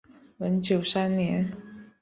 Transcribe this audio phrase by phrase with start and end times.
[0.39, 1.53] 文久三年。